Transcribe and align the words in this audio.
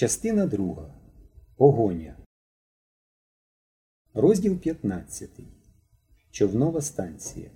Частина 0.00 0.46
друга. 0.46 0.94
Погоня. 1.56 2.16
Розділ 4.14 4.58
15. 4.58 5.30
Човнова 6.30 6.80
станція. 6.80 7.50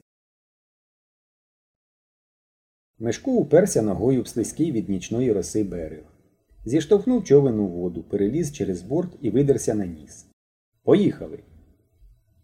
Мешко 2.99 3.33
уперся 3.33 3.83
ногою 3.83 4.23
в 4.23 4.29
слизький 4.29 4.73
від 4.73 4.89
нічної 4.89 5.33
роси 5.33 5.65
берег. 5.65 6.05
Зіштовхнув 6.65 7.25
човен 7.25 7.59
у 7.59 7.69
воду, 7.69 8.03
переліз 8.03 8.53
через 8.53 8.83
борт 8.83 9.17
і 9.21 9.31
видерся 9.31 9.75
на 9.75 9.87
ніс. 9.87 10.27
Поїхали. 10.83 11.39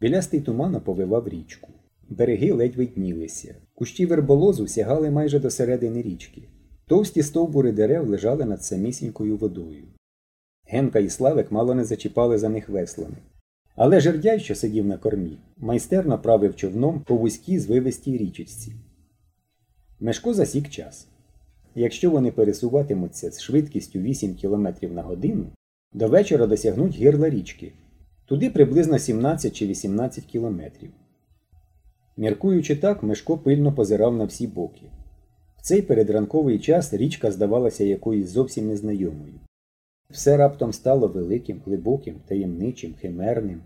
Білястий 0.00 0.40
туман 0.40 0.74
оповивав 0.74 1.28
річку. 1.28 1.72
Береги 2.08 2.52
ледь 2.52 2.76
виднілися. 2.76 3.56
Кущі 3.74 4.06
верболозу 4.06 4.66
сягали 4.66 5.10
майже 5.10 5.38
до 5.38 5.50
середини 5.50 6.02
річки. 6.02 6.48
Товсті 6.90 7.22
стовбури 7.22 7.72
дерев 7.72 8.08
лежали 8.08 8.44
над 8.44 8.64
самісінькою 8.64 9.36
водою. 9.36 9.84
Генка 10.66 10.98
і 10.98 11.10
Славик 11.10 11.52
мало 11.52 11.74
не 11.74 11.84
зачіпали 11.84 12.38
за 12.38 12.48
них 12.48 12.68
веслами. 12.68 13.16
Але 13.76 14.00
жердяй, 14.00 14.40
що 14.40 14.54
сидів 14.54 14.86
на 14.86 14.96
кормі, 14.96 15.38
майстерно 15.56 16.18
правив 16.18 16.56
човном 16.56 17.00
по 17.00 17.16
вузькій 17.16 17.58
звивистій 17.58 18.16
річечці. 18.16 18.72
Мешко 20.00 20.34
засік 20.34 20.68
час. 20.68 21.08
Якщо 21.74 22.10
вони 22.10 22.32
пересуватимуться 22.32 23.30
з 23.30 23.40
швидкістю 23.40 23.98
8 23.98 24.34
км 24.34 24.68
на 24.94 25.02
годину, 25.02 25.46
до 25.92 26.08
вечора 26.08 26.46
досягнуть 26.46 26.94
гірла 26.94 27.30
річки. 27.30 27.72
Туди 28.26 28.50
приблизно 28.50 28.98
17 28.98 29.56
чи 29.56 29.66
18 29.66 30.24
кілометрів. 30.24 30.90
Міркуючи 32.16 32.76
так, 32.76 33.02
Мешко 33.02 33.38
пильно 33.38 33.72
позирав 33.72 34.16
на 34.16 34.24
всі 34.24 34.46
боки. 34.46 34.90
В 35.60 35.62
цей 35.62 35.82
передранковий 35.82 36.58
час 36.58 36.94
річка 36.94 37.30
здавалася 37.30 37.84
якоюсь 37.84 38.28
зовсім 38.28 38.68
незнайомою. 38.68 39.34
Все 40.10 40.36
раптом 40.36 40.72
стало 40.72 41.08
великим, 41.08 41.60
глибоким, 41.66 42.14
таємничим, 42.26 42.94
химерним, 42.94 43.60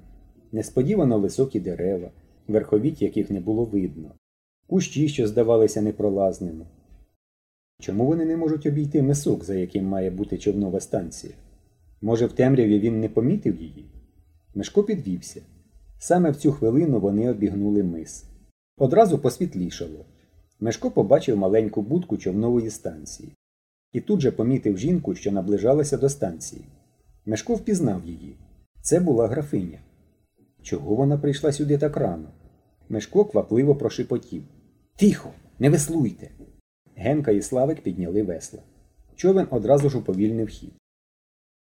несподівано 0.52 1.20
високі 1.20 1.60
дерева, 1.60 2.10
верховіть 2.48 3.02
яких 3.02 3.30
не 3.30 3.40
було 3.40 3.64
видно, 3.64 4.10
кущі, 4.66 5.08
що 5.08 5.28
здавалися 5.28 5.82
непролазними. 5.82 6.66
Чому 7.80 8.06
вони 8.06 8.24
не 8.24 8.36
можуть 8.36 8.66
обійти 8.66 9.02
мисок, 9.02 9.44
за 9.44 9.54
яким 9.54 9.84
має 9.84 10.10
бути 10.10 10.38
човнова 10.38 10.80
станція? 10.80 11.32
Може, 12.00 12.26
в 12.26 12.32
темряві 12.32 12.80
він 12.80 13.00
не 13.00 13.08
помітив 13.08 13.60
її? 13.60 13.86
Мешко 14.54 14.82
підвівся. 14.82 15.42
Саме 15.98 16.30
в 16.30 16.36
цю 16.36 16.52
хвилину 16.52 17.00
вони 17.00 17.30
обігнули 17.30 17.82
мис. 17.82 18.24
Одразу 18.78 19.18
посвітлішало. 19.18 20.04
Мешко 20.60 20.90
побачив 20.90 21.36
маленьку 21.36 21.82
будку 21.82 22.16
човнової 22.16 22.70
станції. 22.70 23.32
І 23.92 24.00
тут 24.00 24.20
же 24.20 24.30
помітив 24.30 24.78
жінку, 24.78 25.14
що 25.14 25.32
наближалася 25.32 25.96
до 25.96 26.08
станції. 26.08 26.64
Мешко 27.26 27.54
впізнав 27.54 28.04
її. 28.04 28.36
Це 28.82 29.00
була 29.00 29.28
графиня. 29.28 29.78
Чого 30.62 30.94
вона 30.94 31.18
прийшла 31.18 31.52
сюди 31.52 31.78
так 31.78 31.96
рано? 31.96 32.28
Мешко 32.88 33.24
квапливо 33.24 33.76
прошепотів. 33.76 34.42
Тихо, 34.96 35.30
не 35.58 35.70
веслуйте. 35.70 36.30
Генка 36.96 37.30
і 37.30 37.42
Славик 37.42 37.80
підняли 37.80 38.22
весла. 38.22 38.60
Човен 39.14 39.46
одразу 39.50 39.90
ж 39.90 39.98
уповільнив 39.98 40.48
хід. 40.48 40.72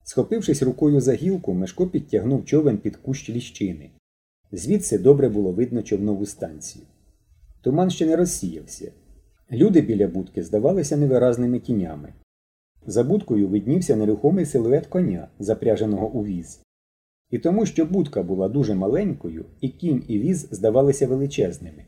Схопившись 0.04 0.62
рукою 0.62 1.02
за 1.02 1.14
гілку, 1.14 1.54
Мешко 1.54 1.88
підтягнув 1.88 2.46
човен 2.46 2.78
під 2.78 2.96
кущ 2.96 3.30
ліщини. 3.30 3.90
Звідси 4.52 4.98
добре 4.98 5.30
було 5.30 5.52
видно 5.52 5.84
човнову 5.84 6.26
станцію. 6.26 6.86
Туман 7.62 7.90
ще 7.90 8.06
не 8.06 8.16
розсіявся. 8.16 8.92
Люди 9.52 9.82
біля 9.82 10.08
будки 10.08 10.44
здавалися 10.44 10.98
невиразними 10.98 11.60
тінями. 11.60 12.14
За 12.86 13.04
будкою 13.04 13.48
виднівся 13.48 13.96
нерухомий 13.96 14.46
силует 14.46 14.88
коня, 14.88 15.28
запряженого 15.40 16.08
у 16.08 16.24
віз. 16.24 16.62
І 17.30 17.40
тому, 17.40 17.66
що 17.66 17.86
будка 17.86 18.24
була 18.24 18.50
дуже 18.50 18.76
маленькою, 18.76 19.46
і 19.62 19.70
кінь 19.70 20.04
і 20.08 20.20
віз 20.20 20.48
здавалися 20.52 21.08
величезними. 21.08 21.86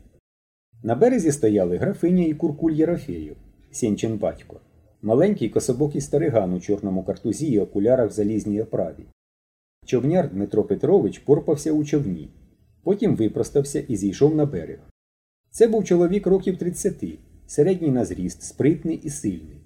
На 0.82 0.94
березі 0.94 1.32
стояли 1.32 1.76
графиня 1.76 2.24
і 2.24 2.34
куркуль 2.34 2.72
Єрофею, 2.72 3.36
сінчин 3.70 4.18
батько, 4.18 4.60
маленький 5.02 5.48
кособокий 5.48 6.00
стариган 6.00 6.52
у 6.52 6.60
чорному 6.60 7.04
картузі 7.04 7.46
і 7.46 7.58
окулярах 7.58 8.10
в 8.10 8.12
залізній 8.12 8.62
оправі. 8.62 9.06
Човняр 9.86 10.30
Дмитро 10.30 10.64
Петрович 10.64 11.18
порпався 11.18 11.72
у 11.72 11.84
човні, 11.84 12.30
потім 12.82 13.16
випростався 13.16 13.80
і 13.80 13.96
зійшов 13.96 14.34
на 14.34 14.46
берег. 14.46 14.93
Це 15.56 15.68
був 15.68 15.84
чоловік 15.84 16.26
років 16.26 16.58
30, 16.58 17.04
середній 17.46 17.90
на 17.90 18.04
зріст, 18.04 18.42
спритний 18.42 18.96
і 18.96 19.10
сильний. 19.10 19.60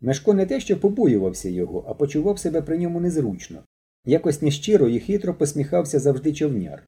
Мешко 0.00 0.34
не 0.34 0.46
те, 0.46 0.60
що 0.60 0.80
побоювався 0.80 1.48
його, 1.48 1.84
а 1.88 1.94
почував 1.94 2.38
себе 2.38 2.62
при 2.62 2.78
ньому 2.78 3.00
незручно. 3.00 3.62
Якось 4.04 4.42
нещиро 4.42 4.88
і 4.88 5.00
хитро 5.00 5.34
посміхався 5.34 5.98
завжди 5.98 6.32
човняр. 6.32 6.86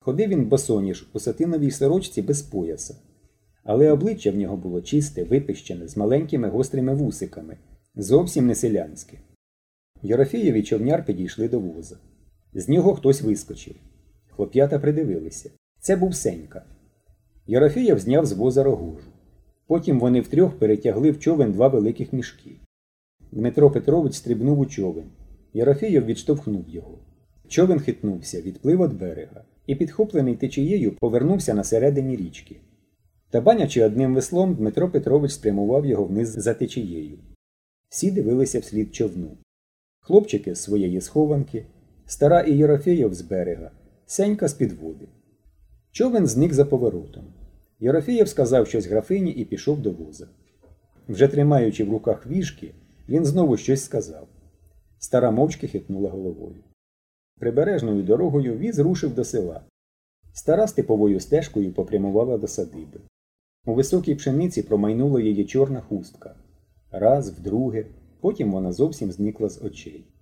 Ходив 0.00 0.28
він 0.28 0.44
босоніж 0.44 1.08
у 1.12 1.20
сатиновій 1.20 1.70
сорочці 1.70 2.22
без 2.22 2.42
пояса. 2.42 2.96
Але 3.64 3.90
обличчя 3.90 4.30
в 4.30 4.36
нього 4.36 4.56
було 4.56 4.82
чисте, 4.82 5.24
випищене, 5.24 5.88
з 5.88 5.96
маленькими 5.96 6.48
гострими 6.48 6.94
вусиками, 6.94 7.56
зовсім 7.94 8.46
не 8.46 8.54
селянське. 8.54 9.18
Єрофієв 10.02 10.54
і 10.54 10.62
човняр 10.62 11.04
підійшли 11.04 11.48
до 11.48 11.60
воза. 11.60 11.96
З 12.52 12.68
нього 12.68 12.94
хтось 12.94 13.22
вискочив. 13.22 13.74
Хлоп'ята 14.30 14.78
придивилися. 14.78 15.50
Це 15.80 15.96
був 15.96 16.14
Сенька. 16.14 16.64
Єрофієв 17.46 17.98
зняв 17.98 18.26
з 18.26 18.32
воза 18.32 18.62
рогожу. 18.62 19.08
Потім 19.66 20.00
вони 20.00 20.20
втрьох 20.20 20.58
перетягли 20.58 21.10
в 21.10 21.18
човен 21.18 21.52
два 21.52 21.68
великих 21.68 22.12
мішки. 22.12 22.50
Дмитро 23.32 23.70
Петрович 23.70 24.14
стрибнув 24.14 24.58
у 24.58 24.66
човен. 24.66 25.04
Єрофієв 25.54 26.04
відштовхнув 26.04 26.68
його. 26.68 26.98
Човен 27.48 27.80
хитнувся, 27.80 28.40
відплив 28.40 28.78
від 28.78 28.98
берега, 28.98 29.44
і, 29.66 29.74
підхоплений 29.74 30.36
течією, 30.36 30.96
повернувся 31.00 31.54
на 31.54 31.64
середині 31.64 32.16
річки. 32.16 32.56
Табанячи 33.30 33.84
одним 33.84 34.14
веслом, 34.14 34.54
Дмитро 34.54 34.90
Петрович 34.90 35.32
спрямував 35.32 35.86
його 35.86 36.04
вниз 36.04 36.28
за 36.28 36.54
течією. 36.54 37.18
Всі 37.88 38.10
дивилися 38.10 38.60
вслід 38.60 38.94
човну. 38.94 39.30
Хлопчики 40.00 40.54
з 40.54 40.62
своєї 40.62 41.00
схованки, 41.00 41.66
стара 42.06 42.40
і 42.40 42.56
Єрофеєв 42.56 43.14
з 43.14 43.22
берега, 43.22 43.70
Сенька 44.06 44.48
з 44.48 44.54
підводи. 44.54 45.08
Човен 45.94 46.26
зник 46.26 46.52
за 46.52 46.64
поворотом. 46.64 47.24
Єрофієв 47.80 48.28
сказав 48.28 48.66
щось 48.66 48.86
графині 48.86 49.30
і 49.30 49.44
пішов 49.44 49.82
до 49.82 49.90
воза. 49.90 50.28
Вже 51.08 51.28
тримаючи 51.28 51.84
в 51.84 51.90
руках 51.90 52.26
віжки, 52.26 52.74
він 53.08 53.24
знову 53.24 53.56
щось 53.56 53.84
сказав. 53.84 54.28
Стара 54.98 55.30
мовчки 55.30 55.68
хитнула 55.68 56.10
головою. 56.10 56.64
Прибережною 57.40 58.02
дорогою 58.02 58.58
віз 58.58 58.78
рушив 58.78 59.14
до 59.14 59.24
села. 59.24 59.64
Стара 60.32 60.66
степовою 60.66 61.20
стежкою 61.20 61.72
попрямувала 61.72 62.38
до 62.38 62.46
садиби. 62.46 63.00
У 63.66 63.74
високій 63.74 64.14
пшениці 64.14 64.62
промайнула 64.62 65.20
її 65.20 65.44
чорна 65.44 65.80
хустка. 65.80 66.34
Раз, 66.90 67.30
вдруге, 67.30 67.86
потім 68.20 68.52
вона 68.52 68.72
зовсім 68.72 69.12
зникла 69.12 69.48
з 69.48 69.62
очей. 69.62 70.13